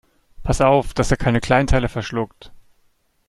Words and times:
Pass 0.41 0.61
auf, 0.61 0.95
dass 0.95 1.11
er 1.11 1.17
keine 1.17 1.41
Kleinteile 1.41 1.87
verschluckt. 1.87 2.51